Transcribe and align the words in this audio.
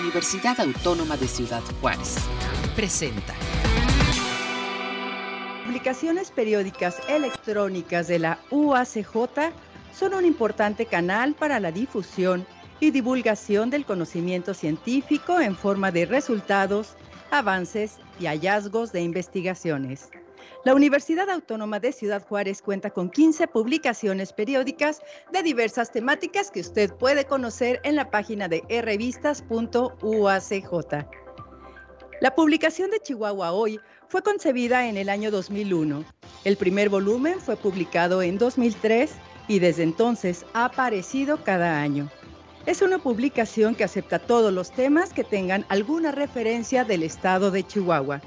Universidad 0.00 0.58
Autónoma 0.60 1.16
de 1.16 1.28
Ciudad 1.28 1.62
Juárez. 1.80 2.16
Presenta. 2.74 3.32
Publicaciones 5.64 6.30
periódicas 6.30 7.00
electrónicas 7.08 8.08
de 8.08 8.18
la 8.18 8.38
UACJ 8.50 9.52
son 9.96 10.14
un 10.14 10.24
importante 10.24 10.86
canal 10.86 11.34
para 11.34 11.60
la 11.60 11.70
difusión 11.70 12.44
y 12.80 12.90
divulgación 12.90 13.70
del 13.70 13.84
conocimiento 13.84 14.52
científico 14.52 15.40
en 15.40 15.56
forma 15.56 15.92
de 15.92 16.06
resultados, 16.06 16.96
avances 17.30 17.98
y 18.18 18.26
hallazgos 18.26 18.92
de 18.92 19.02
investigaciones. 19.02 20.10
La 20.64 20.74
Universidad 20.74 21.28
Autónoma 21.30 21.80
de 21.80 21.92
Ciudad 21.92 22.26
Juárez 22.26 22.62
cuenta 22.62 22.90
con 22.90 23.10
15 23.10 23.48
publicaciones 23.48 24.32
periódicas 24.32 25.02
de 25.32 25.42
diversas 25.42 25.92
temáticas 25.92 26.50
que 26.50 26.60
usted 26.60 26.92
puede 26.94 27.26
conocer 27.26 27.80
en 27.84 27.96
la 27.96 28.10
página 28.10 28.48
de 28.48 28.62
revistas.uacj. 28.82 29.44
La 32.20 32.34
publicación 32.34 32.90
de 32.90 33.00
Chihuahua 33.00 33.52
Hoy 33.52 33.80
fue 34.08 34.22
concebida 34.22 34.88
en 34.88 34.96
el 34.96 35.08
año 35.08 35.30
2001. 35.30 36.04
El 36.44 36.56
primer 36.56 36.88
volumen 36.88 37.40
fue 37.40 37.56
publicado 37.56 38.22
en 38.22 38.38
2003 38.38 39.12
y 39.48 39.58
desde 39.58 39.82
entonces 39.82 40.46
ha 40.54 40.66
aparecido 40.66 41.42
cada 41.42 41.80
año. 41.80 42.08
Es 42.66 42.80
una 42.80 42.98
publicación 42.98 43.74
que 43.74 43.84
acepta 43.84 44.18
todos 44.18 44.52
los 44.52 44.70
temas 44.70 45.12
que 45.12 45.24
tengan 45.24 45.66
alguna 45.68 46.12
referencia 46.12 46.84
del 46.84 47.02
estado 47.02 47.50
de 47.50 47.62
Chihuahua. 47.66 48.22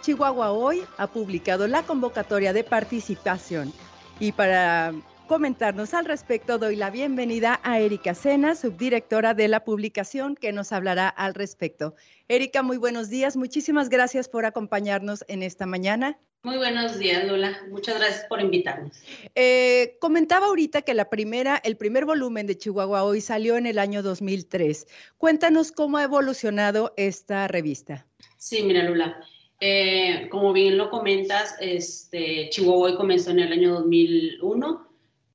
Chihuahua 0.00 0.52
Hoy 0.52 0.82
ha 0.96 1.06
publicado 1.06 1.66
la 1.66 1.82
convocatoria 1.82 2.52
de 2.52 2.64
participación. 2.64 3.72
Y 4.18 4.32
para 4.32 4.94
comentarnos 5.26 5.94
al 5.94 6.06
respecto, 6.06 6.58
doy 6.58 6.76
la 6.76 6.90
bienvenida 6.90 7.60
a 7.62 7.78
Erika 7.80 8.14
Sena, 8.14 8.54
subdirectora 8.54 9.34
de 9.34 9.48
la 9.48 9.64
publicación, 9.64 10.36
que 10.36 10.52
nos 10.52 10.72
hablará 10.72 11.08
al 11.08 11.34
respecto. 11.34 11.94
Erika, 12.28 12.62
muy 12.62 12.78
buenos 12.78 13.10
días. 13.10 13.36
Muchísimas 13.36 13.90
gracias 13.90 14.28
por 14.28 14.46
acompañarnos 14.46 15.24
en 15.28 15.42
esta 15.42 15.66
mañana. 15.66 16.18
Muy 16.42 16.56
buenos 16.56 16.98
días, 16.98 17.26
Lola. 17.26 17.60
Muchas 17.68 17.98
gracias 17.98 18.24
por 18.24 18.40
invitarnos. 18.40 18.96
Eh, 19.34 19.98
comentaba 20.00 20.46
ahorita 20.46 20.80
que 20.80 20.94
la 20.94 21.10
primera, 21.10 21.60
el 21.62 21.76
primer 21.76 22.06
volumen 22.06 22.46
de 22.46 22.56
Chihuahua 22.56 23.04
Hoy 23.04 23.20
salió 23.20 23.58
en 23.58 23.66
el 23.66 23.78
año 23.78 24.02
2003. 24.02 24.86
Cuéntanos 25.18 25.70
cómo 25.70 25.98
ha 25.98 26.02
evolucionado 26.02 26.94
esta 26.96 27.46
revista. 27.46 28.06
Sí, 28.38 28.62
mira, 28.62 28.82
Lola. 28.84 29.20
Eh, 29.60 30.28
como 30.30 30.52
bien 30.54 30.78
lo 30.78 30.88
comentas, 30.88 31.54
este, 31.60 32.48
Chihuahua 32.50 32.96
comenzó 32.96 33.30
en 33.30 33.40
el 33.40 33.52
año 33.52 33.74
2001 33.74 34.88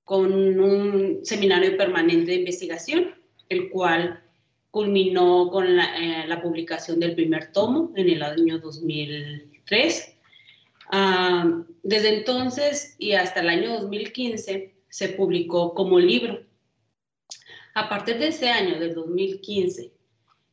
con 0.03 0.59
un 0.59 1.19
seminario 1.23 1.77
permanente 1.77 2.31
de 2.31 2.37
investigación, 2.39 3.15
el 3.49 3.69
cual 3.69 4.23
culminó 4.71 5.49
con 5.51 5.77
la, 5.77 5.95
eh, 5.97 6.27
la 6.27 6.41
publicación 6.41 6.99
del 6.99 7.15
primer 7.15 7.51
tomo 7.51 7.93
en 7.95 8.09
el 8.09 8.23
año 8.23 8.59
2003. 8.59 10.15
Ah, 10.91 11.63
desde 11.83 12.17
entonces 12.17 12.95
y 12.99 13.13
hasta 13.13 13.41
el 13.41 13.49
año 13.49 13.79
2015 13.81 14.75
se 14.89 15.09
publicó 15.09 15.73
como 15.73 15.99
libro. 15.99 16.43
A 17.73 17.89
partir 17.89 18.17
de 18.17 18.29
ese 18.29 18.49
año, 18.49 18.79
del 18.79 18.95
2015, 18.95 19.91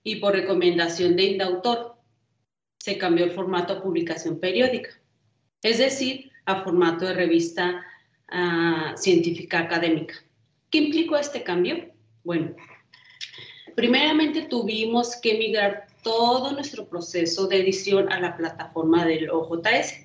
y 0.04 0.16
por 0.16 0.34
recomendación 0.34 1.14
de 1.14 1.24
Indautor, 1.24 1.91
se 2.82 2.98
cambió 2.98 3.24
el 3.24 3.30
formato 3.30 3.74
a 3.74 3.80
publicación 3.80 4.40
periódica, 4.40 4.90
es 5.62 5.78
decir, 5.78 6.32
a 6.46 6.64
formato 6.64 7.06
de 7.06 7.14
revista 7.14 7.86
uh, 8.32 8.96
científica 8.96 9.60
académica. 9.60 10.14
¿Qué 10.68 10.78
implicó 10.78 11.16
este 11.16 11.44
cambio? 11.44 11.92
Bueno, 12.24 12.56
primeramente 13.76 14.42
tuvimos 14.50 15.14
que 15.22 15.38
migrar 15.38 15.86
todo 16.02 16.50
nuestro 16.50 16.88
proceso 16.88 17.46
de 17.46 17.60
edición 17.60 18.12
a 18.12 18.18
la 18.18 18.36
plataforma 18.36 19.06
del 19.06 19.30
OJS, 19.30 20.04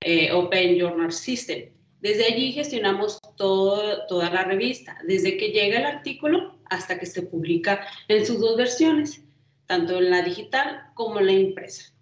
eh, 0.00 0.30
Open 0.30 0.78
Journal 0.78 1.10
System. 1.10 1.70
Desde 2.00 2.26
allí 2.26 2.52
gestionamos 2.52 3.18
toda 3.36 4.30
la 4.30 4.44
revista, 4.44 4.96
desde 5.04 5.36
que 5.36 5.48
llega 5.48 5.80
el 5.80 5.86
artículo 5.86 6.60
hasta 6.70 6.96
que 6.96 7.06
se 7.06 7.22
publica 7.22 7.84
en 8.06 8.24
sus 8.24 8.38
dos 8.38 8.56
versiones 8.56 9.24
tanto 9.68 9.98
en 9.98 10.10
la 10.10 10.22
digital 10.22 10.90
como 10.94 11.20
en 11.20 11.26
la 11.26 11.32
impresa. 11.32 11.92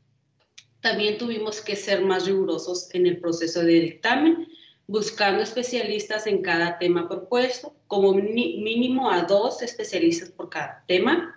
También 0.80 1.18
tuvimos 1.18 1.60
que 1.60 1.74
ser 1.74 2.00
más 2.00 2.26
rigurosos 2.26 2.88
en 2.94 3.06
el 3.06 3.18
proceso 3.18 3.60
de 3.60 3.80
dictamen, 3.80 4.46
buscando 4.86 5.42
especialistas 5.42 6.28
en 6.28 6.42
cada 6.42 6.78
tema 6.78 7.08
propuesto, 7.08 7.74
como 7.88 8.14
mínimo 8.14 9.10
a 9.10 9.22
dos 9.22 9.62
especialistas 9.62 10.30
por 10.30 10.48
cada 10.48 10.84
tema. 10.86 11.36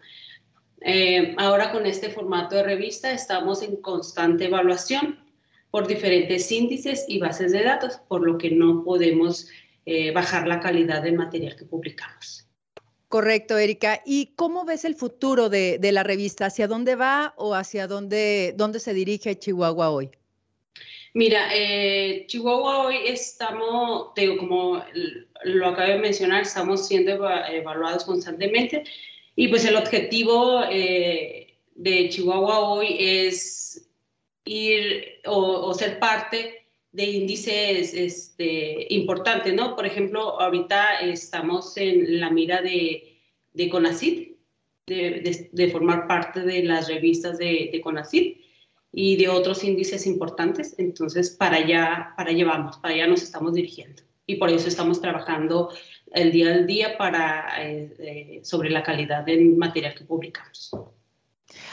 Eh, 0.81 1.33
ahora 1.39 1.71
con 1.71 1.87
este 1.87 2.09
formato 2.09 2.55
de 2.55 2.63
revista 2.63 3.11
estamos 3.11 3.63
en 3.63 3.77
constante 3.77 4.45
evaluación 4.45 5.19
por 5.71 5.87
diferentes 5.87 6.51
índices 6.51 7.05
y 7.07 7.17
bases 7.17 7.51
de 7.51 7.63
datos, 7.63 7.97
por 8.07 8.25
lo 8.25 8.37
que 8.37 8.51
no 8.51 8.83
podemos 8.83 9.47
eh, 9.87 10.11
bajar 10.11 10.47
la 10.47 10.59
calidad 10.59 11.01
del 11.01 11.15
material 11.15 11.55
que 11.55 11.65
publicamos. 11.65 12.48
Correcto, 13.09 13.57
Erika. 13.57 14.01
¿Y 14.05 14.33
cómo 14.35 14.65
ves 14.65 14.85
el 14.85 14.95
futuro 14.95 15.49
de, 15.49 15.79
la 15.91 16.03
revista? 16.03 16.45
¿Hacia 16.45 16.67
dónde 16.67 16.95
va 16.95 17.33
o 17.37 17.55
hacia 17.55 17.87
dónde, 17.87 18.53
dónde 18.55 18.79
se 18.79 18.93
dirige 18.93 19.37
Chihuahua 19.37 19.89
hoy? 19.89 20.11
Mira, 21.15 21.49
eh, 21.53 22.25
Chihuahua 22.27 22.85
hoy 22.85 22.97
estamos, 23.07 24.13
digo, 24.15 24.37
como 24.37 24.83
lo 25.43 25.67
acabo 25.67 25.91
de 25.91 25.97
mencionar, 25.97 26.43
estamos 26.43 26.87
siendo 26.87 27.11
evaluados 27.11 28.03
constantemente 28.03 28.83
y 29.35 29.47
pues 29.47 29.65
el 29.65 29.75
objetivo 29.75 30.61
eh, 30.69 31.57
de 31.73 32.09
Chihuahua 32.09 32.59
hoy 32.59 32.95
es 32.99 33.89
ir 34.45 35.19
o, 35.25 35.73
ser 35.73 35.97
parte 35.97 36.58
de 36.91 37.05
índices 37.05 37.93
este, 37.93 38.87
importantes, 38.93 39.53
¿no? 39.53 39.75
Por 39.75 39.85
ejemplo, 39.85 40.39
ahorita 40.39 41.01
estamos 41.01 41.77
en 41.77 42.19
la 42.19 42.29
mira 42.29 42.61
de, 42.61 43.21
de 43.53 43.69
CONACYT, 43.69 44.37
de, 44.87 45.69
formar 45.71 46.07
parte 46.07 46.41
de 46.41 46.63
las 46.63 46.87
revistas 46.87 47.37
de, 47.37 47.69
de 47.71 47.81
CONACYT 47.81 48.37
y 48.91 49.17
de 49.17 49.29
otros 49.29 49.63
índices 49.63 50.07
importantes. 50.07 50.75
Entonces, 50.79 51.29
para 51.29 51.57
allá, 51.57 52.13
para 52.17 52.31
allá 52.31 52.45
vamos, 52.45 52.77
para 52.77 52.95
allá 52.95 53.07
nos 53.07 53.21
estamos 53.21 53.53
dirigiendo. 53.53 54.01
Y 54.25 54.35
por 54.35 54.49
eso 54.49 54.67
estamos 54.67 55.01
trabajando 55.01 55.71
el 56.11 56.31
día 56.31 56.53
al 56.53 56.67
día 56.67 56.97
para, 56.97 57.63
eh, 57.63 57.93
eh, 57.99 58.39
sobre 58.43 58.69
la 58.69 58.83
calidad 58.83 59.23
del 59.23 59.55
material 59.57 59.95
que 59.95 60.05
publicamos. 60.05 60.71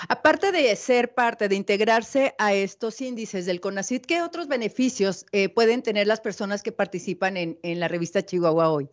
Aparte 0.09 0.53
de 0.53 0.75
ser 0.77 1.15
parte, 1.15 1.49
de 1.49 1.57
integrarse 1.57 2.35
a 2.39 2.55
estos 2.55 3.01
índices 3.01 3.47
del 3.47 3.61
CONACYT, 3.61 4.07
¿qué 4.07 4.23
otros 4.23 4.49
beneficios 4.49 5.27
eh, 5.33 5.49
pueden 5.49 5.83
tener 5.83 6.07
las 6.07 6.21
personas 6.21 6.63
que 6.63 6.73
participan 6.73 7.37
en, 7.37 7.81
la 7.81 7.89
revista 7.89 8.25
Chihuahua 8.25 8.71
hoy? 8.71 8.89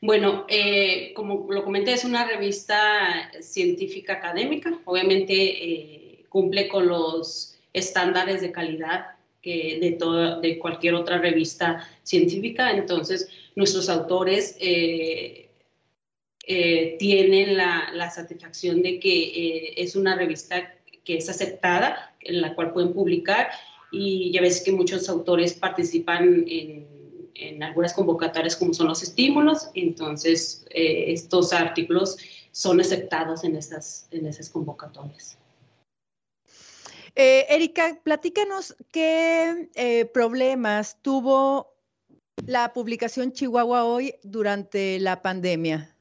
Bueno, 0.00 0.46
eh, 0.48 1.12
como 1.14 1.46
lo 1.50 1.64
comenté, 1.64 1.92
es 1.92 2.04
una 2.04 2.26
revista 2.26 3.30
científica 3.40 4.14
académica. 4.14 4.80
Obviamente 4.84 5.34
eh, 5.34 6.24
cumple 6.28 6.68
con 6.68 6.88
los 6.88 7.58
estándares 7.72 8.40
de 8.40 8.52
calidad 8.52 9.06
que 9.40 9.78
de, 9.80 10.38
de 10.40 10.58
cualquier 10.58 10.94
otra 10.94 11.18
revista 11.18 11.88
científica. 12.02 12.70
Entonces, 12.70 13.28
nuestros 13.54 13.88
autores 13.88 14.56
tienen 16.46 17.56
la, 17.56 18.10
satisfacción 18.10 18.82
de 18.82 18.98
que 18.98 19.22
eh, 19.22 19.74
es 19.76 19.94
una 19.94 20.16
revista 20.16 20.74
que 21.04 21.18
es 21.18 21.28
aceptada, 21.28 22.14
en 22.20 22.40
la 22.40 22.54
cual 22.54 22.72
pueden 22.72 22.92
publicar 22.92 23.50
y 23.90 24.32
ya 24.32 24.40
ves 24.40 24.62
que 24.62 24.72
muchos 24.72 25.08
autores 25.08 25.54
participan 25.54 26.44
en, 26.48 26.90
algunas 27.62 27.92
convocatorias 27.92 28.56
como 28.56 28.72
son 28.72 28.88
los 28.88 29.02
estímulos, 29.02 29.70
entonces 29.74 30.64
eh, 30.70 31.12
estos 31.12 31.52
artículos 31.52 32.16
son 32.52 32.80
aceptados 32.80 33.42
en 33.44 33.56
esas 33.56 34.50
convocatorias. 34.52 35.38
Erika, 37.14 38.00
platícanos 38.02 38.76
qué 38.90 40.08
problemas 40.14 40.98
tuvo 41.02 41.72
la 42.46 42.72
publicación 42.72 43.32
Chihuahua 43.32 43.84
hoy 43.84 44.14
durante 44.22 44.98
la 45.00 45.22
pandemia. 45.22 45.92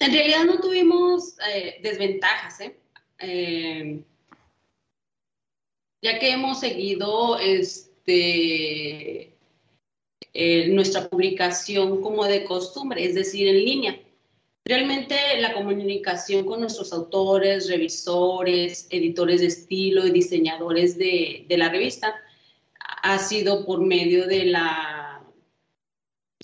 En 0.00 0.12
realidad 0.12 0.44
no 0.44 0.60
tuvimos 0.60 1.36
eh, 1.52 1.80
desventajas, 1.82 2.60
¿eh? 2.60 2.76
¿eh? 3.18 4.00
ya 6.00 6.18
que 6.20 6.30
hemos 6.30 6.60
seguido 6.60 7.38
este, 7.38 9.34
nuestra 10.68 11.08
publicación 11.08 12.00
como 12.00 12.24
de 12.24 12.44
costumbre, 12.44 13.04
es 13.04 13.16
decir, 13.16 13.48
en 13.48 13.64
línea. 13.64 14.00
Realmente 14.64 15.16
la 15.38 15.54
comunicación 15.54 16.44
con 16.44 16.60
nuestros 16.60 16.92
autores, 16.92 17.68
revisores, 17.68 18.86
editores 18.90 19.40
de 19.40 19.46
estilo 19.46 20.06
y 20.06 20.12
diseñadores 20.12 20.96
de 20.96 21.46
la 21.48 21.70
revista 21.70 22.14
ha 23.02 23.18
sido 23.18 23.64
por 23.64 23.80
medio 23.80 24.26
de 24.26 24.44
la 24.44 24.87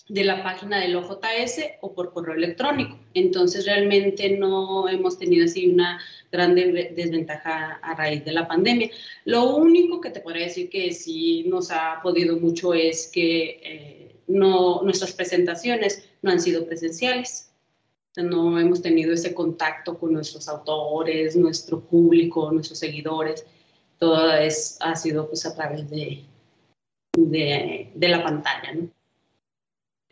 de 0.09 0.23
la 0.23 0.43
página 0.43 0.81
del 0.81 0.97
OJS 0.97 1.61
o 1.81 1.95
por 1.95 2.13
correo 2.13 2.35
electrónico. 2.35 2.99
Entonces 3.15 3.65
realmente 3.65 4.37
no 4.37 4.89
hemos 4.89 5.19
tenido 5.19 5.47
así 5.47 5.67
una 5.69 5.99
gran 6.31 6.55
desventaja 6.55 7.79
a 7.83 7.95
raíz 7.95 8.25
de 8.25 8.33
la 8.33 8.47
pandemia. 8.47 8.91
Lo 9.25 9.57
único 9.57 10.01
que 10.01 10.11
te 10.11 10.21
podría 10.21 10.47
decir 10.47 10.69
que 10.69 10.93
sí 10.93 11.45
nos 11.49 11.71
ha 11.71 12.01
podido 12.03 12.37
mucho 12.37 12.75
es 12.75 13.09
que 13.09 13.61
eh, 13.63 14.17
no, 14.27 14.83
nuestras 14.83 15.13
presentaciones 15.13 16.07
no 16.23 16.31
han 16.31 16.41
sido 16.41 16.67
presenciales. 16.67 17.51
No 18.17 18.61
hemos 18.61 18.81
tenido 18.83 19.13
ese 19.13 19.35
contacto 19.35 19.99
con 19.99 20.13
nuestros 20.13 20.49
autores, 20.49 21.35
nuestro 21.35 21.81
público, 21.81 22.53
nuestros 22.53 22.79
seguidores. 22.79 23.45
Todo 23.99 24.33
es, 24.35 24.77
ha 24.81 24.95
sido 24.97 25.29
pues 25.29 25.47
a 25.47 25.55
través 25.55 25.89
de, 25.91 26.25
de, 27.17 27.91
de 27.95 28.09
la 28.09 28.23
pantalla, 28.23 28.73
¿no? 28.75 28.94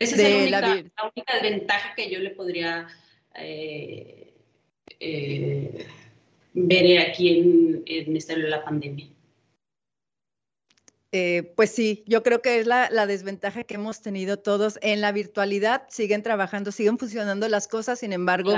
Esa 0.03 0.27
es 0.27 0.51
la, 0.51 0.83
única, 1.15 1.33
desventaja 1.41 1.95
que 1.95 2.09
yo 2.09 2.19
le 2.19 2.31
podría 2.31 2.87
eh, 3.35 4.33
eh, 4.99 5.85
ver 6.53 6.99
aquí 6.99 7.39
en, 7.39 7.83
en 7.85 8.17
este, 8.17 8.37
la 8.37 8.63
pandemia. 8.63 9.07
Eh, 11.15 11.53
pues 11.55 11.69
sí, 11.69 12.03
yo 12.07 12.23
creo 12.23 12.41
que 12.41 12.59
es 12.59 12.65
la, 12.65 12.89
desventaja 13.05 13.63
que 13.63 13.75
hemos 13.75 14.01
tenido 14.01 14.39
todos 14.39 14.79
en 14.81 14.99
la 14.99 15.11
virtualidad. 15.11 15.83
Siguen 15.89 16.23
trabajando, 16.23 16.71
siguen 16.71 16.97
funcionando 16.97 17.47
las 17.49 17.67
cosas, 17.67 17.99
sin 17.99 18.13
embargo, 18.13 18.55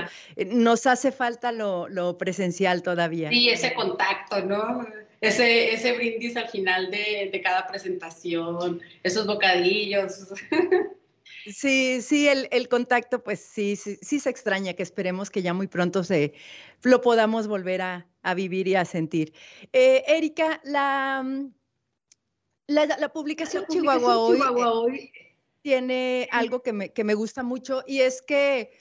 nos 0.47 0.87
hace 0.87 1.11
falta 1.11 1.51
lo, 1.51 2.17
presencial 2.17 2.81
todavía. 2.81 3.29
Sí, 3.29 3.49
ese 3.49 3.73
contacto, 3.73 4.41
¿no? 4.45 4.87
Ese, 5.19 5.73
ese 5.73 5.93
brindis 5.93 6.37
al 6.37 6.47
final 6.47 6.91
de, 6.91 7.29
de 7.31 7.41
cada 7.41 7.67
presentación, 7.67 8.81
esos 9.03 9.27
bocadillos. 9.27 10.27
Sí, 11.45 12.01
sí, 12.01 12.27
el, 12.27 12.69
contacto, 12.69 13.23
pues 13.23 13.39
sí, 13.39 13.75
sí, 13.75 13.97
sí, 14.01 14.19
se 14.19 14.29
extraña, 14.29 14.73
que 14.73 14.83
esperemos 14.83 15.29
que 15.29 15.41
ya 15.41 15.53
muy 15.53 15.67
pronto 15.67 16.03
se 16.03 16.33
lo 16.83 17.01
podamos 17.01 17.47
volver 17.47 17.81
a, 17.81 18.07
vivir 18.35 18.67
y 18.67 18.75
a 18.75 18.85
sentir. 18.85 19.33
Eh, 19.71 20.03
Erika, 20.07 20.59
la, 20.63 21.21
mm, 21.23 21.53
la, 22.67 23.13
publicación, 23.13 23.65
Chihuahua, 23.69 24.17
hoy, 24.17 25.11
tiene 25.61 26.27
algo 26.31 26.61
que 26.61 26.73
me, 26.73 26.89
que 26.93 27.03
me 27.03 27.13
gusta 27.13 27.43
mucho 27.43 27.83
y 27.85 28.01
es 28.01 28.21
que 28.21 28.71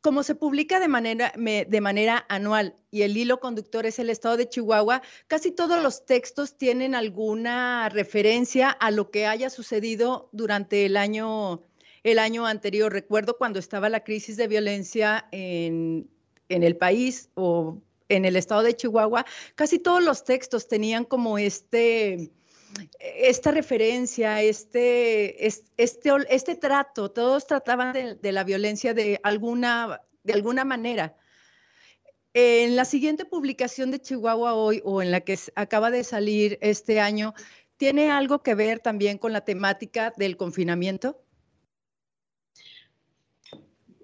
como 0.00 0.22
se 0.22 0.34
publica 0.34 0.80
de 0.80 0.88
manera, 0.88 1.32
de 1.36 1.80
manera 1.80 2.24
anual 2.28 2.76
y 2.90 3.02
el 3.02 3.16
hilo 3.16 3.38
conductor 3.38 3.84
es 3.84 3.98
el 3.98 4.08
estado 4.08 4.36
de 4.36 4.48
Chihuahua, 4.48 5.02
casi 5.26 5.50
todos 5.50 5.82
los 5.82 6.06
textos 6.06 6.56
tienen 6.56 6.94
alguna 6.94 7.88
referencia 7.90 8.70
a 8.70 8.90
lo 8.90 9.10
que 9.10 9.26
haya 9.26 9.50
sucedido 9.50 10.30
durante 10.32 10.86
el 10.86 10.96
año 10.96 11.62
el 12.02 12.18
año 12.18 12.46
anterior. 12.46 12.92
Recuerdo 12.92 13.36
cuando 13.36 13.58
estaba 13.58 13.88
la 13.88 14.04
crisis 14.04 14.36
de 14.36 14.48
violencia 14.48 15.26
en, 15.32 16.08
el 16.48 16.76
país 16.76 17.30
o 17.34 17.78
en 18.08 18.24
el 18.24 18.36
estado 18.36 18.62
de 18.62 18.74
Chihuahua, 18.74 19.24
casi 19.54 19.78
todos 19.78 20.02
los 20.02 20.24
textos 20.24 20.66
tenían 20.66 21.04
como 21.04 21.38
este, 21.38 22.30
esta 22.98 23.52
referencia, 23.52 24.42
este, 24.42 25.46
este, 25.46 26.10
este 26.28 26.56
trato, 26.56 27.10
todos 27.10 27.46
trataban 27.46 27.92
de, 28.20 28.32
la 28.32 28.44
violencia 28.44 28.94
de 28.94 29.20
alguna, 29.22 30.00
de 30.24 30.32
alguna 30.32 30.64
manera. 30.64 31.16
En 32.32 32.76
la 32.76 32.84
siguiente 32.84 33.24
publicación 33.24 33.90
de 33.90 34.00
Chihuahua 34.00 34.54
hoy 34.54 34.80
o 34.84 35.02
en 35.02 35.10
la 35.10 35.20
que 35.20 35.36
acaba 35.56 35.90
de 35.90 36.04
salir 36.04 36.58
este 36.60 37.00
año, 37.00 37.34
¿tiene 37.76 38.10
algo 38.10 38.42
que 38.42 38.54
ver 38.54 38.78
también 38.78 39.18
con 39.18 39.32
la 39.32 39.44
temática 39.44 40.12
del 40.16 40.36
confinamiento? 40.36 41.20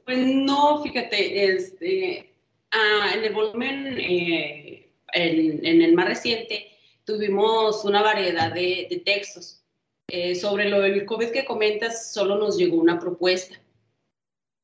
Pues 0.07 0.25
no, 0.25 0.85
fíjate, 0.85 1.47
este, 1.47 2.33
ah, 2.71 3.11
en 3.13 3.25
el 3.25 3.35
volumen, 3.35 3.99
eh, 3.99 4.89
en, 5.13 5.83
el 5.83 5.95
más 5.95 6.07
reciente, 6.07 6.71
tuvimos 7.05 7.85
una 7.85 8.03
variedad 8.03 8.53
de, 8.55 9.03
textos. 9.05 9.65
Eh, 10.09 10.37
sobre 10.37 10.69
lo 10.69 10.81
del 10.83 11.05
COVID 11.05 11.33
que 11.33 11.45
comentas, 11.45 12.13
solo 12.13 12.39
nos 12.39 12.57
llegó 12.57 12.77
una 12.77 13.01
propuesta, 13.01 13.61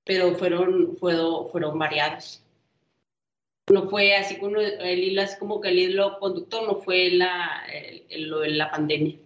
pero 0.05 0.37
fueron, 0.37 0.97
fueron, 0.97 1.77
variados. 1.77 2.41
No 3.69 3.91
fue 3.91 4.15
así 4.15 4.37
como 4.37 4.59
el 4.59 5.03
hilo, 5.03 5.23
así 5.23 5.37
como 5.41 5.61
que 5.61 5.71
el 5.71 5.79
hilo 5.81 6.21
conductor 6.21 6.65
no 6.69 6.77
fue 6.77 7.11
la, 7.11 7.65
lo 8.11 8.41
de 8.41 8.50
la 8.50 8.71
pandemia. 8.71 9.19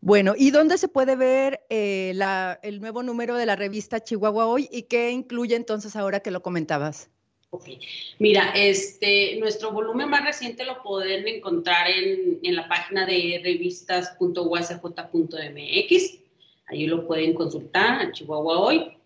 Bueno, 0.00 0.34
¿y 0.36 0.50
dónde 0.50 0.78
se 0.78 0.88
puede 0.88 1.16
ver 1.16 1.60
eh, 1.70 2.14
el 2.62 2.80
nuevo 2.80 3.02
número 3.02 3.36
de 3.36 3.46
la 3.46 3.56
revista 3.56 4.02
Chihuahua 4.02 4.46
Hoy 4.46 4.68
y 4.70 4.84
qué 4.84 5.10
incluye 5.10 5.56
entonces 5.56 5.96
ahora 5.96 6.20
que 6.20 6.30
lo 6.30 6.42
comentabas? 6.42 7.10
Mira, 8.18 8.52
este, 8.54 9.38
nuestro 9.40 9.72
volumen 9.72 10.10
más 10.10 10.24
reciente 10.24 10.64
lo 10.64 10.82
pueden 10.82 11.26
encontrar 11.26 11.90
en, 11.90 12.54
la 12.54 12.68
página 12.68 13.06
de 13.06 13.40
revistas.uacj.mx. 13.42 16.18
Ahí 16.66 16.86
lo 16.86 17.06
pueden 17.06 17.32
consultar, 17.32 18.02
a 18.02 18.12
Chihuahua 18.12 18.60
Hoy. 18.60 18.97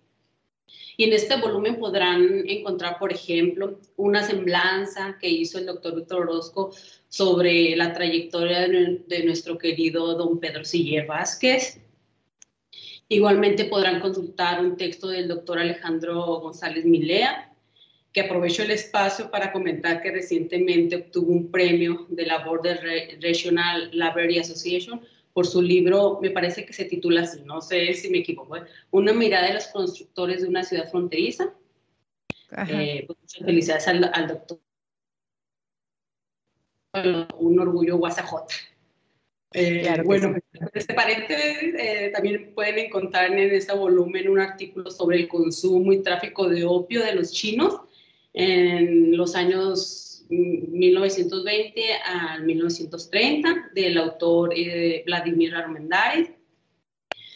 En 1.04 1.12
este 1.12 1.34
volumen 1.34 1.81
podrán 1.81 2.44
encontrar, 2.46 2.96
por 3.00 3.12
ejemplo, 3.12 3.81
una 3.96 4.22
semblanza 4.22 5.19
que 5.20 5.28
hizo 5.28 5.58
el 5.58 5.66
doctor 5.66 5.96
Víctor 5.96 6.20
Orozco 6.20 6.70
sobre 7.08 7.75
la 7.75 7.93
trayectoria 7.93 8.69
de, 8.69 9.25
nuestro 9.25 9.58
querido 9.58 10.14
don 10.14 10.38
Pedro 10.38 10.64
Siller 10.64 11.04
Vázquez. 11.04 11.81
Igualmente 13.08 13.64
podrán 13.64 14.00
consultar 14.00 14.64
un 14.64 14.76
texto 14.76 15.08
del 15.08 15.26
doctor 15.26 15.58
Alejandro 15.58 16.38
González 16.38 16.84
Milea, 16.84 17.52
que 18.12 18.20
aprovecho 18.20 18.62
el 18.62 18.70
espacio 18.70 19.28
para 19.28 19.50
comentar 19.50 20.02
que 20.02 20.12
recientemente 20.12 20.94
obtuvo 20.94 21.32
un 21.32 21.50
premio 21.50 22.06
de 22.10 22.26
la 22.26 22.44
Border 22.44 23.19
Regional 23.20 23.90
Library 23.90 24.38
Association 24.38 25.00
por 25.32 25.46
su 25.46 25.62
libro, 25.62 26.19
me 26.20 26.31
parece 26.31 26.67
que 26.67 26.73
se 26.73 26.84
titula 26.84 27.23
así, 27.23 27.40
no 27.44 27.61
sé 27.61 27.94
si 27.94 28.11
me 28.11 28.19
equivoco, 28.19 28.56
¿eh? 28.56 28.62
Una 28.90 29.12
mirada 29.12 29.49
de 29.49 29.55
los 29.55 29.67
constructores 29.69 30.43
de 30.43 30.49
una 30.49 30.64
ciudad 30.64 30.90
fronteriza. 30.90 31.55
Eh, 32.69 33.05
pues, 33.06 33.19
muchas 33.19 33.44
felicidades 33.44 33.88
al 33.88 34.29
doctor 34.29 34.61
un 37.38 37.58
orgullo 37.58 37.96
guasajota. 37.96 38.55
Eh, 39.55 40.02
bueno, 40.05 40.34
este 40.73 40.94
paréntesis 40.94 41.75
también 42.12 42.52
pueden 42.55 42.79
encontrar 42.79 43.32
en 43.32 43.55
este 43.55 43.75
volumen 43.75 44.29
un 44.29 44.40
artículo 44.40 44.90
sobre 44.90 45.19
el 45.19 45.29
consumo 45.29 45.93
y 45.93 46.02
tráfico 46.02 46.49
de 46.49 46.64
opio 46.64 47.05
de 47.05 47.14
los 47.14 47.32
chinos 47.32 47.81
en 48.32 49.17
los 49.17 49.34
años 49.34 50.11
1920 50.32 51.82
al 52.05 52.44
1930 52.44 53.70
del 53.74 53.98
autor 53.98 54.53
eh, 54.55 55.03
Vladimir 55.06 55.55
Armendáriz. 55.55 56.31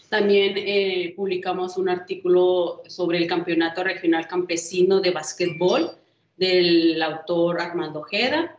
También 0.09 0.55
eh, 0.57 1.13
publicamos 1.17 1.77
un 1.77 1.89
artículo 1.89 2.83
sobre 2.87 3.19
el 3.19 3.27
Campeonato 3.27 3.83
Regional 3.83 4.27
Campesino 4.29 5.01
de 5.01 5.11
Básquetbol 5.11 5.91
del 6.37 7.03
autor 7.03 7.61
Armando 7.61 8.01
Ojeda 8.01 8.57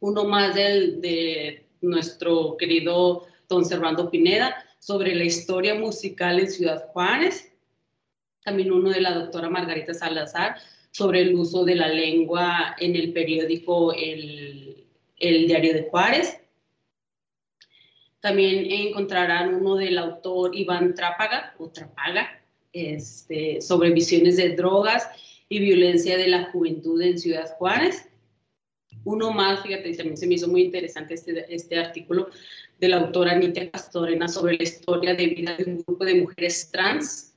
uno 0.00 0.24
más 0.24 0.54
del, 0.54 1.00
de 1.00 1.66
nuestro 1.80 2.56
querido 2.56 3.26
don 3.48 3.64
Servando 3.64 4.10
Pineda 4.10 4.64
sobre 4.78 5.14
la 5.14 5.24
historia 5.24 5.74
musical 5.74 6.40
en 6.40 6.50
Ciudad 6.50 6.86
Juárez, 6.88 7.52
también 8.42 8.72
uno 8.72 8.90
de 8.90 9.00
la 9.00 9.14
doctora 9.14 9.50
Margarita 9.50 9.92
Salazar 9.92 10.56
sobre 10.90 11.22
el 11.22 11.34
uso 11.34 11.64
de 11.64 11.76
la 11.76 11.88
lengua 11.88 12.76
en 12.78 12.96
el 12.96 13.12
periódico 13.12 13.92
El, 13.94 14.84
el 15.18 15.46
Diario 15.46 15.74
de 15.74 15.82
Juárez. 15.84 16.38
También 18.20 18.70
encontrarán 18.70 19.54
uno 19.54 19.76
del 19.76 19.96
autor 19.96 20.54
Iván 20.54 20.94
Trápaga, 20.94 21.54
o 21.58 21.70
Trapaga, 21.70 22.42
este, 22.72 23.60
sobre 23.60 23.90
visiones 23.90 24.36
de 24.36 24.54
drogas 24.54 25.08
y 25.48 25.58
violencia 25.58 26.16
de 26.18 26.28
la 26.28 26.44
juventud 26.50 27.00
en 27.00 27.18
Ciudad 27.18 27.56
Juárez. 27.56 28.08
Uno 29.04 29.32
más, 29.32 29.62
fíjate, 29.62 29.94
también 29.94 30.16
se 30.16 30.26
me 30.26 30.34
hizo 30.34 30.48
muy 30.48 30.62
interesante 30.62 31.14
este, 31.14 31.52
este 31.52 31.78
artículo 31.78 32.28
de 32.78 32.88
la 32.88 32.98
autora 32.98 33.32
Anita 33.32 33.70
Castorena 33.70 34.28
sobre 34.28 34.56
la 34.56 34.64
historia 34.64 35.14
de 35.14 35.26
vida 35.26 35.56
de 35.56 35.64
un 35.64 35.82
grupo 35.86 36.04
de 36.04 36.14
mujeres 36.16 36.70
trans 36.70 37.29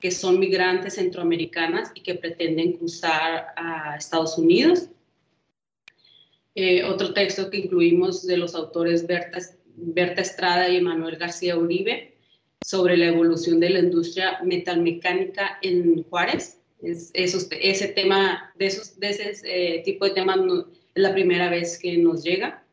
que 0.00 0.10
son 0.10 0.38
migrantes 0.38 0.94
centroamericanas 0.94 1.92
y 1.94 2.00
que 2.00 2.14
pretenden 2.14 2.72
cruzar 2.72 3.48
a 3.54 3.96
Estados 3.96 4.38
Unidos. 4.38 4.88
Eh, 6.54 6.82
otro 6.84 7.12
texto 7.12 7.50
que 7.50 7.58
incluimos 7.58 8.26
de 8.26 8.38
los 8.38 8.54
autores 8.54 9.06
Berta, 9.06 10.22
Estrada 10.22 10.68
y 10.68 10.80
Manuel 10.80 11.16
García 11.16 11.56
Uribe 11.56 12.14
sobre 12.64 12.96
la 12.96 13.06
evolución 13.06 13.60
de 13.60 13.70
la 13.70 13.78
industria 13.78 14.40
metalmecánica 14.42 15.58
en 15.62 16.02
Juárez. 16.04 16.58
Es, 16.82 17.12
ese 17.14 17.88
tema, 17.88 18.52
de, 18.58 18.66
esos, 18.66 18.98
de 18.98 19.10
ese 19.10 19.32
eh, 19.44 19.82
tipo 19.84 20.06
de 20.06 20.12
temas 20.12 20.38
es 20.94 21.02
la 21.02 21.12
primera 21.12 21.50
vez 21.50 21.78
que 21.78 21.98
nos 21.98 22.24
llega. 22.24 22.64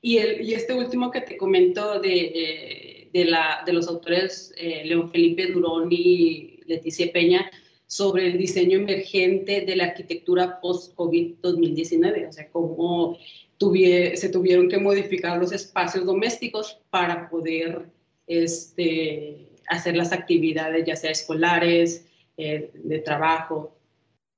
Y, 0.00 0.18
el, 0.18 0.48
y 0.48 0.54
este 0.54 0.72
último 0.72 1.10
que 1.10 1.20
te 1.20 1.36
comento 1.36 1.98
de, 2.00 2.85
de, 3.16 3.24
la, 3.24 3.62
de 3.64 3.72
los 3.72 3.88
autores 3.88 4.52
eh, 4.56 4.84
León 4.84 5.10
Felipe 5.10 5.46
Durón 5.46 5.88
y 5.90 6.60
Leticia 6.66 7.10
Peña 7.12 7.50
sobre 7.86 8.26
el 8.26 8.36
diseño 8.36 8.78
emergente 8.78 9.62
de 9.62 9.76
la 9.76 9.84
arquitectura 9.84 10.60
post-COVID 10.60 11.36
2019, 11.40 12.26
o 12.26 12.32
sea, 12.32 12.50
cómo 12.50 13.16
se 13.58 14.28
tuvieron 14.30 14.68
que 14.68 14.78
modificar 14.78 15.38
los 15.38 15.52
espacios 15.52 16.04
domésticos 16.04 16.78
para 16.90 17.30
poder 17.30 17.86
este, 18.26 19.48
hacer 19.68 19.96
las 19.96 20.12
actividades, 20.12 20.84
ya 20.84 20.96
sea 20.96 21.12
escolares, 21.12 22.04
eh, 22.36 22.70
de 22.74 22.98
trabajo, 22.98 23.72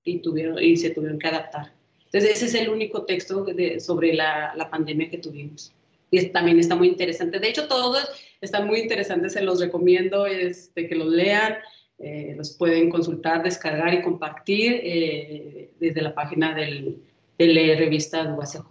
y, 0.05 0.21
tuvieron, 0.21 0.63
y 0.63 0.77
se 0.77 0.91
tuvieron 0.91 1.19
que 1.19 1.27
adaptar. 1.27 1.73
Entonces, 2.05 2.31
ese 2.31 2.47
es 2.47 2.55
el 2.55 2.69
único 2.69 3.05
texto 3.05 3.45
sobre 3.81 4.15
la, 4.15 4.55
la 4.57 4.71
pandemia 4.71 5.11
que 5.11 5.19
tuvimos. 5.19 5.73
Y 6.11 6.27
también 6.27 6.59
está 6.59 6.75
muy 6.75 6.89
interesante. 6.89 7.39
De 7.39 7.49
hecho, 7.49 7.69
todos 7.69 8.09
están 8.41 8.67
muy 8.67 8.81
interesantes, 8.81 9.35
se 9.35 9.43
los 9.43 9.61
recomiendo 9.61 10.27
este, 10.27 10.89
que 10.89 10.95
los 10.95 11.09
lean. 11.09 11.57
Eh, 11.99 12.35
los 12.37 12.53
pueden 12.53 12.91
consultar, 12.91 13.43
descargar 13.43 13.93
y 13.93 14.03
compartir 14.03 14.81
eh, 14.85 15.73
desde 15.81 16.01
la 16.01 16.15
página 16.15 16.55
del, 16.55 17.03
de 17.37 17.77
revista 17.77 18.23
UACJ. 18.23 18.65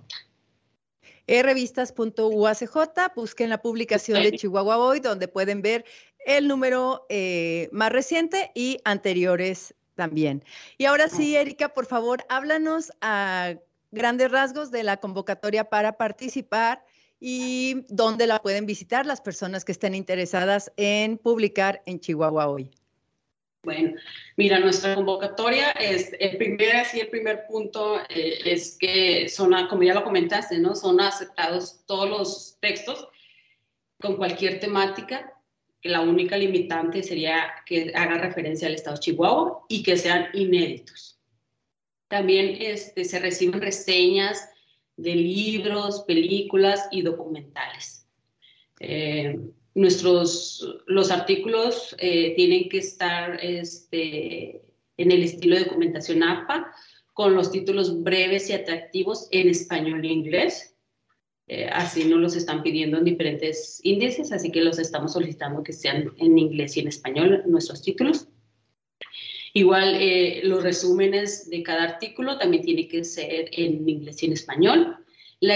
revistas.uacj, 1.28 3.16
busquen 3.16 3.50
la 3.50 3.62
publicación 3.62 4.24
de 4.24 4.32
Chihuahua 4.32 4.78
Hoy, 4.78 5.02
donde 5.02 5.28
pueden 5.28 5.62
ver 5.62 5.84
el 6.26 6.48
número 6.48 7.06
eh, 7.10 7.68
más 7.74 7.92
reciente 7.92 8.52
y 8.56 8.80
anteriores 8.86 9.76
también. 9.96 10.46
Y 10.78 10.86
ahora 10.86 11.10
sí, 11.10 11.36
Erika, 11.36 11.70
por 11.70 11.86
favor, 11.86 12.24
háblanos 12.30 12.94
a 13.02 13.56
grandes 13.92 14.32
rasgos 14.32 14.72
de 14.72 14.84
la 14.84 14.98
convocatoria 14.98 15.66
para 15.66 15.98
participar 15.98 16.82
y 17.20 17.86
dónde 17.90 18.28
la 18.28 18.42
pueden 18.42 18.66
visitar 18.66 19.06
las 19.06 19.22
personas 19.22 19.66
que 19.66 19.72
estén 19.72 19.96
interesadas 19.96 20.72
en 20.78 21.18
publicar 21.18 21.82
en 21.86 22.00
Chihuahua 22.00 22.48
hoy. 22.48 22.72
Bueno, 23.64 23.96
mira, 24.38 24.60
nuestra 24.60 24.96
convocatoria 24.96 25.72
es 25.72 26.14
el 26.20 26.38
primer, 26.38 26.78
así 26.78 27.02
el 27.02 27.10
primer 27.10 27.46
punto 27.48 28.00
eh, 28.08 28.40
es 28.46 28.78
que 28.80 29.28
son, 29.28 29.54
como 29.68 29.84
ya 29.84 29.94
lo 29.94 30.04
comentaste, 30.04 30.58
¿no? 30.60 30.74
Son 30.74 31.02
aceptados 31.02 31.82
todos 31.86 32.10
los 32.10 32.58
textos 32.62 33.10
con 34.00 34.16
cualquier 34.16 34.60
temática. 34.60 35.34
La 35.84 36.02
única 36.02 36.38
limitante 36.38 37.04
sería 37.04 37.56
que 37.66 37.92
haga 37.94 38.18
referencia 38.20 38.68
al 38.68 38.76
estado 38.76 38.96
de 38.96 39.02
Chihuahua 39.02 39.66
y 39.68 39.84
que 39.84 39.98
sean 39.98 40.28
inéditos. 40.34 41.20
También 42.08 42.58
este, 42.62 43.04
se 43.04 43.20
reciben 43.20 43.60
reseñas 43.60 44.50
de 44.98 45.16
libros, 45.16 46.02
películas 46.02 46.88
y 46.92 47.02
documentales. 47.04 48.08
Eh, 48.80 49.40
nuestros, 49.76 50.82
los 50.88 51.12
artículos 51.12 51.96
eh, 52.00 52.34
tienen 52.36 52.68
que 52.68 52.80
estar 52.80 53.40
este, 53.44 54.64
en 54.98 55.12
el 55.12 55.24
estilo 55.24 55.56
de 55.56 55.66
documentación 55.66 56.24
APA, 56.24 56.74
con 57.14 57.36
los 57.36 57.52
títulos 57.52 58.04
breves 58.04 58.50
y 58.50 58.54
atractivos 58.54 59.28
en 59.32 59.50
español 59.50 60.04
e 60.04 60.08
inglés. 60.08 60.76
Eh, 61.48 61.70
así 61.72 62.06
nos 62.06 62.20
los 62.20 62.36
están 62.36 62.62
pidiendo 62.62 62.98
en 62.98 63.06
diferentes 63.06 63.80
índices, 63.84 64.32
así 64.32 64.52
que 64.52 64.62
los 64.62 64.80
estamos 64.80 65.14
solicitando 65.14 65.64
que 65.64 65.74
sean 65.74 66.12
en 66.18 66.38
inglés 66.38 66.76
y 66.76 66.82
en 66.82 66.90
español 66.90 67.44
nuestros 67.48 67.82
títulos. 67.82 68.28
Igual 69.54 69.96
eh, 70.00 70.42
los 70.44 70.64
resúmenes 70.64 71.50
de 71.50 71.64
cada 71.64 71.84
artículo 71.84 72.38
también 72.38 72.64
tienen 72.64 72.88
que 72.88 73.04
ser 73.04 73.50
en 73.52 73.88
inglés 73.88 74.22
y 74.24 74.28
en 74.28 74.34
español. 74.34 74.98
La, 75.40 75.56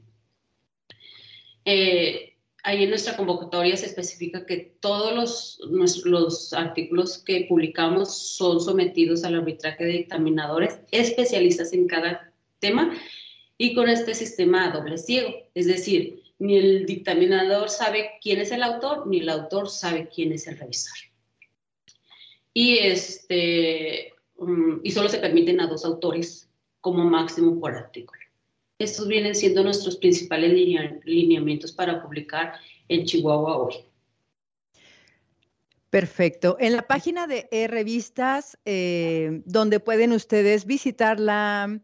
Eh, 1.65 2.37
ahí 2.63 2.83
en 2.85 2.91
nuestra 2.91 3.17
convocatoria 3.17 3.77
se 3.77 3.87
especifica 3.87 4.45
que 4.45 4.77
todos 4.81 5.15
los, 5.15 6.05
los 6.05 6.53
artículos 6.53 7.19
que 7.19 7.47
publicamos 7.49 8.17
son 8.37 8.61
sometidos 8.61 9.25
al 9.25 9.37
arbitraje 9.37 9.85
de 9.85 9.93
dictaminadores 9.93 10.81
especialistas 10.91 11.73
en 11.73 11.87
cada 11.87 12.33
tema 12.59 12.93
y 13.59 13.75
con 13.75 13.89
este 13.89 14.15
sistema 14.15 14.71
doble 14.71 14.99
ciego. 14.99 15.31
Es 15.55 15.67
decir, 15.67 16.23
ni 16.39 16.57
el 16.57 16.87
dictaminador 16.87 17.71
sabe 17.71 18.13
quién 18.21 18.41
es 18.41 18.51
el 18.51 18.63
autor, 18.63 19.07
ni 19.07 19.21
el 19.21 19.29
autor 19.29 19.71
sabe 19.71 20.09
quién 20.13 20.33
es 20.33 20.47
el 20.47 20.59
revisor. 20.59 20.97
Y, 22.53 22.79
este, 22.79 24.13
mm, 24.39 24.81
y 24.83 24.91
solo 24.91 25.09
se 25.09 25.19
permiten 25.19 25.61
a 25.61 25.67
dos 25.67 25.85
autores 25.85 26.46
como 26.81 27.05
máximo 27.05 27.59
por 27.61 27.75
artículo. 27.75 28.21
Estos 28.79 29.09
vienen 29.09 29.35
siendo 29.35 29.63
nuestros 29.63 29.97
principales 29.97 30.53
lineamientos 31.05 31.73
para 31.73 32.03
publicar 32.03 32.55
en 32.89 33.05
Chihuahua 33.07 33.57
hoy. 33.57 33.75
Perfecto. 35.89 36.59
En 36.61 36.75
la 36.75 36.83
página 36.83 37.27
de 37.27 37.49
e 37.51 37.69
revistas, 37.69 38.59
eh, 38.67 39.41
donde 39.47 39.81
pueden 39.81 40.13
ustedes 40.13 40.67
visitar 40.67 41.19
la 41.19 41.81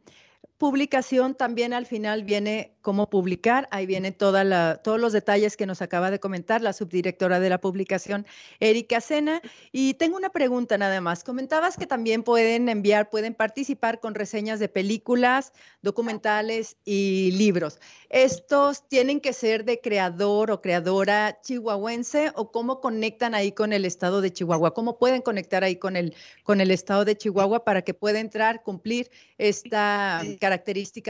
publicación, 0.62 1.34
también 1.34 1.72
al 1.72 1.86
final 1.86 2.22
viene 2.22 2.76
cómo 2.82 3.10
publicar. 3.10 3.66
Ahí 3.72 3.84
viene 3.84 4.12
toda 4.12 4.44
la, 4.44 4.76
todos 4.76 5.00
los 5.00 5.12
detalles 5.12 5.56
que 5.56 5.66
nos 5.66 5.82
acaba 5.82 6.12
de 6.12 6.20
comentar 6.20 6.60
la 6.60 6.72
subdirectora 6.72 7.40
de 7.40 7.48
la 7.48 7.60
publicación, 7.60 8.26
Erika 8.60 9.00
Sena. 9.00 9.42
Y 9.72 9.94
tengo 9.94 10.16
una 10.16 10.30
pregunta 10.30 10.78
nada 10.78 11.00
más. 11.00 11.24
Comentabas 11.24 11.76
que 11.76 11.88
también 11.88 12.22
pueden 12.22 12.68
enviar, 12.68 13.10
pueden 13.10 13.34
participar 13.34 13.98
con 13.98 14.14
reseñas 14.14 14.60
de 14.60 14.68
películas, 14.68 15.52
documentales 15.82 16.76
y 16.84 17.32
libros. 17.32 17.80
¿Estos 18.08 18.88
tienen 18.88 19.20
que 19.20 19.32
ser 19.32 19.64
de 19.64 19.80
creador 19.80 20.52
o 20.52 20.62
creadora 20.62 21.40
chihuahuense 21.42 22.30
o 22.36 22.52
cómo 22.52 22.80
conectan 22.80 23.34
ahí 23.34 23.50
con 23.50 23.72
el 23.72 23.84
estado 23.84 24.20
de 24.20 24.32
Chihuahua? 24.32 24.74
¿Cómo 24.74 24.96
pueden 24.96 25.22
conectar 25.22 25.64
ahí 25.64 25.74
con 25.74 25.96
el, 25.96 26.14
con 26.44 26.60
el 26.60 26.70
estado 26.70 27.04
de 27.04 27.16
Chihuahua 27.16 27.64
para 27.64 27.82
que 27.82 27.94
pueda 27.94 28.20
entrar, 28.20 28.62
cumplir 28.62 29.10
esta 29.38 30.22
característica 30.38 30.51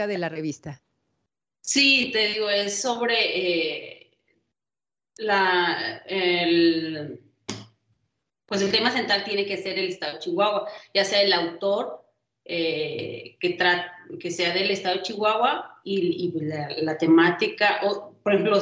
de 0.07 0.17
la 0.17 0.29
revista? 0.29 0.81
Sí, 1.61 2.09
te 2.11 2.27
digo, 2.27 2.49
es 2.49 2.81
sobre 2.81 3.15
eh, 3.15 4.11
la, 5.17 6.03
el, 6.05 7.21
pues 8.45 8.61
el 8.61 8.71
tema 8.71 8.91
central 8.91 9.23
tiene 9.23 9.45
que 9.45 9.57
ser 9.57 9.79
el 9.79 9.89
Estado 9.89 10.13
de 10.13 10.19
Chihuahua, 10.19 10.67
ya 10.93 11.05
sea 11.05 11.21
el 11.21 11.31
autor 11.31 12.05
eh, 12.45 13.37
que, 13.39 13.57
que 14.19 14.31
sea 14.31 14.53
del 14.53 14.71
Estado 14.71 14.97
de 14.97 15.03
Chihuahua 15.03 15.79
y, 15.83 16.33
la, 16.81 16.97
temática, 16.97 17.79
o, 17.83 18.13
por 18.21 18.33
ejemplo, 18.33 18.59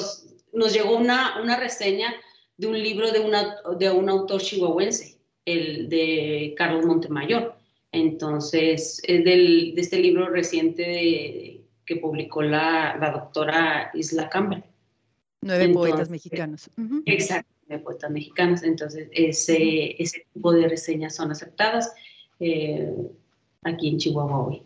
nos 0.54 0.74
llegó 0.74 0.96
una, 0.96 1.42
una 1.42 1.58
reseña 1.58 2.14
de 2.58 2.68
un 2.68 2.82
libro 2.82 3.12
de, 3.12 3.20
una, 3.20 3.58
de 3.78 3.90
un 3.90 4.10
autor 4.10 4.42
chihuahuense, 4.42 5.20
el 5.46 5.90
de 5.90 6.54
Carlos 6.56 6.86
Montemayor. 6.86 7.56
Entonces, 7.92 9.02
es 9.04 9.26
del, 9.26 9.76
de 9.76 9.82
este 9.82 10.00
libro 10.00 10.30
reciente 10.30 10.84
de, 10.84 11.62
que 11.86 11.98
publicó 11.98 12.42
la, 12.42 12.98
doctora 13.14 13.92
Isla 13.94 14.30
Campbell. 14.30 14.64
Nueve 15.42 15.70
poetas 15.70 16.10
mexicanos. 16.10 16.70
Exacto, 17.06 17.52
nueve 17.68 17.84
poetas 17.84 18.12
mexicanos. 18.12 18.64
Entonces, 18.64 19.10
ese, 19.12 20.02
ese 20.02 20.26
tipo 20.34 20.54
de 20.54 20.70
reseñas 20.70 21.16
son 21.16 21.32
aceptadas 21.32 21.94
eh, 22.40 22.94
aquí 23.64 23.90
en 23.90 23.98
Chihuahua 23.98 24.48
hoy. 24.48 24.64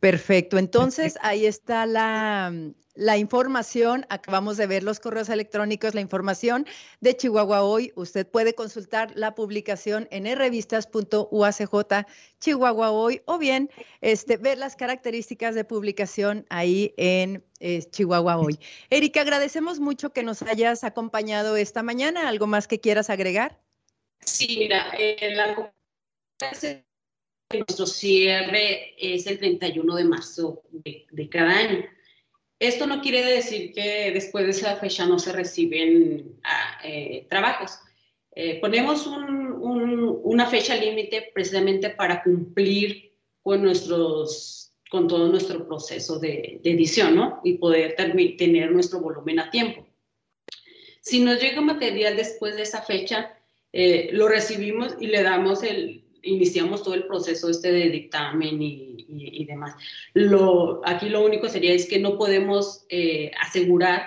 Perfecto, 0.00 0.56
entonces 0.56 1.18
ahí 1.20 1.44
está 1.44 1.84
la, 1.84 2.52
la 2.94 3.18
información, 3.18 4.06
acabamos 4.08 4.56
de 4.56 4.66
ver 4.66 4.82
los 4.82 4.98
correos 4.98 5.28
electrónicos, 5.28 5.94
la 5.94 6.00
información 6.00 6.66
de 7.00 7.16
Chihuahua 7.16 7.62
Hoy. 7.62 7.92
Usted 7.96 8.26
puede 8.26 8.54
consultar 8.54 9.12
la 9.14 9.34
publicación 9.34 10.08
en 10.10 10.24
revistas.uacj 10.36 12.06
Chihuahua 12.40 12.90
Hoy 12.90 13.22
o 13.26 13.38
bien 13.38 13.70
este, 14.00 14.38
ver 14.38 14.58
las 14.58 14.74
características 14.74 15.54
de 15.54 15.64
publicación 15.64 16.46
ahí 16.48 16.94
en 16.96 17.44
eh, 17.60 17.82
Chihuahua 17.90 18.38
Hoy. 18.38 18.58
Erika, 18.88 19.20
agradecemos 19.20 19.80
mucho 19.80 20.12
que 20.12 20.22
nos 20.22 20.42
hayas 20.42 20.82
acompañado 20.82 21.56
esta 21.56 21.82
mañana. 21.82 22.28
¿Algo 22.28 22.46
más 22.46 22.66
que 22.66 22.80
quieras 22.80 23.10
agregar? 23.10 23.60
Sí, 24.24 24.56
mira, 24.58 24.90
eh, 24.98 25.34
la 25.34 25.72
nuestro 27.58 27.86
cierre 27.86 28.94
es 28.98 29.26
el 29.26 29.38
31 29.38 29.96
de 29.96 30.04
marzo 30.04 30.62
de 30.72 31.28
cada 31.28 31.50
año. 31.50 31.84
Esto 32.60 32.86
no 32.86 33.00
quiere 33.00 33.24
decir 33.24 33.72
que 33.72 34.10
después 34.12 34.44
de 34.44 34.50
esa 34.50 34.76
fecha 34.76 35.06
no 35.06 35.18
se 35.18 35.32
reciben 35.32 36.38
ah, 36.44 36.78
eh, 36.84 37.26
trabajos. 37.30 37.78
Eh, 38.32 38.60
ponemos 38.60 39.06
una 39.06 40.46
fecha 40.46 40.76
límite 40.76 41.30
precisamente 41.34 41.90
para 41.90 42.22
cumplir 42.22 43.12
con, 43.42 43.62
nuestros, 43.62 44.72
con 44.90 45.08
todo 45.08 45.28
nuestro 45.28 45.66
proceso 45.66 46.18
de, 46.18 46.60
edición 46.62 47.16
¿no? 47.16 47.40
y 47.42 47.54
poder 47.54 47.96
tener 47.96 48.70
nuestro 48.70 49.00
volumen 49.00 49.40
a 49.40 49.50
tiempo. 49.50 49.86
Si 51.00 51.20
nos 51.20 51.40
llega 51.40 51.62
material 51.62 52.14
después 52.14 52.56
de 52.56 52.62
esa 52.62 52.82
fecha, 52.82 53.36
eh, 53.72 54.10
lo 54.12 54.28
recibimos 54.28 54.96
y 55.00 55.06
le 55.06 55.22
damos 55.22 55.62
el, 55.62 55.99
iniciamos 56.22 56.82
todo 56.82 56.94
el 56.94 57.06
proceso 57.06 57.48
este 57.48 57.72
de 57.72 57.90
dictamen 57.90 58.60
y, 58.60 59.44
demás. 59.44 59.74
Lo, 60.14 60.80
aquí 60.84 61.08
lo 61.08 61.24
único 61.24 61.48
sería 61.48 61.72
es 61.72 61.86
que 61.86 61.98
no 61.98 62.16
podemos 62.16 62.84
eh, 62.88 63.30
asegurar 63.40 64.02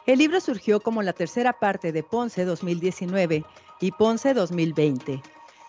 El 0.07 0.21
libro 0.21 0.41
surgió 0.41 0.79
como 0.79 1.03
la 1.03 1.13
tercera 1.13 1.53
parte 1.53 1.91
de 1.91 2.05
Ponce 2.05 2.45
2019 2.45 3.45
y 3.81 3.91
Ponce 3.91 4.35
2020. 4.35 5.21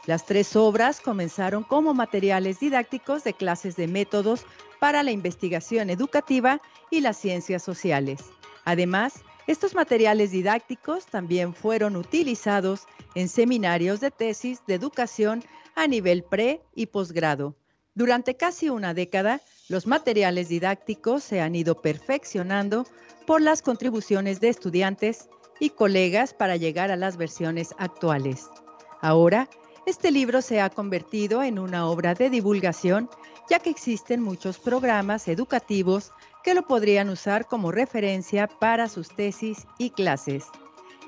Las 0.05 0.27
tres 0.27 0.55
obras 0.55 1.01
comenzaron 1.01 1.63
como 1.63 1.95
materiales 1.95 2.59
didácticos 2.59 3.23
de 3.23 3.33
clases 3.33 3.75
de 3.75 3.87
métodos 3.87 4.45
para 4.79 5.01
la 5.01 5.09
investigación 5.09 5.89
educativa 5.89 6.61
y 6.91 7.01
las 7.01 7.17
ciencias 7.17 7.63
sociales. 7.63 8.19
Además, 8.63 9.23
estos 9.47 9.73
materiales 9.73 10.29
didácticos 10.29 11.07
también 11.07 11.55
fueron 11.55 11.95
utilizados 11.95 12.85
en 13.15 13.29
seminarios 13.29 14.01
de 14.01 14.11
tesis 14.11 14.61
de 14.67 14.75
educación 14.75 15.43
a 15.73 15.87
nivel 15.87 16.23
pre 16.23 16.61
y 16.75 16.85
posgrado. 16.85 17.55
Durante 17.95 18.37
casi 18.37 18.69
una 18.69 18.93
década, 18.93 19.41
los 19.69 19.87
materiales 19.87 20.49
didácticos 20.49 21.23
se 21.23 21.41
han 21.41 21.55
ido 21.55 21.81
perfeccionando 21.81 22.85
por 23.25 23.41
las 23.41 23.61
contribuciones 23.61 24.39
de 24.39 24.49
estudiantes 24.49 25.27
y 25.59 25.71
colegas 25.71 26.33
para 26.33 26.55
llegar 26.55 26.91
a 26.91 26.95
las 26.95 27.17
versiones 27.17 27.73
actuales. 27.77 28.47
Ahora, 29.01 29.49
este 29.85 30.11
libro 30.11 30.41
se 30.41 30.61
ha 30.61 30.69
convertido 30.69 31.43
en 31.43 31.59
una 31.59 31.89
obra 31.89 32.13
de 32.13 32.29
divulgación 32.29 33.09
ya 33.49 33.59
que 33.59 33.69
existen 33.69 34.21
muchos 34.21 34.59
programas 34.59 35.27
educativos 35.27 36.13
que 36.43 36.53
lo 36.53 36.67
podrían 36.67 37.09
usar 37.09 37.47
como 37.47 37.71
referencia 37.71 38.47
para 38.47 38.87
sus 38.89 39.09
tesis 39.09 39.65
y 39.77 39.91
clases. 39.91 40.45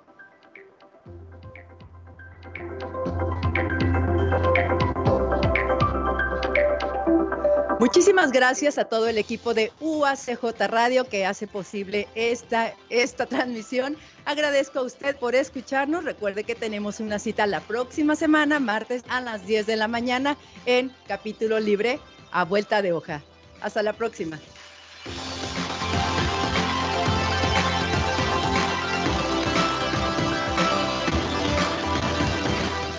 Muchísimas 7.79 8.33
gracias 8.33 8.79
a 8.79 8.87
todo 8.87 9.07
el 9.07 9.17
equipo 9.19 9.55
de 9.55 9.71
UACJ 9.81 10.43
Radio 10.67 11.05
que 11.05 11.27
hace 11.27 11.47
posible 11.47 12.09
esta, 12.15 12.75
esta 12.89 13.27
transmisión. 13.27 13.97
Agradezco 14.25 14.79
a 14.79 14.83
usted 14.83 15.17
por 15.17 15.35
escucharnos. 15.35 16.05
Recuerde 16.05 16.45
que 16.45 16.55
tenemos 16.55 17.01
una 17.01 17.19
cita 17.19 17.47
la 17.47 17.61
próxima 17.61 18.17
semana, 18.17 18.61
martes 18.61 19.03
a 19.09 19.21
las 19.21 19.47
10 19.47 19.67
de 19.67 19.77
la 19.77 19.89
mañana, 19.89 20.37
en 20.65 20.91
capítulo 21.07 21.61
libre 21.61 22.01
a 22.33 22.45
vuelta 22.45 22.83
de 22.83 22.93
hoja. 22.93 23.23
Hasta 23.61 23.83
la 23.83 23.93
próxima. 23.93 24.41